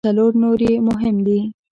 [0.07, 1.39] څلور نور یې مهم دي.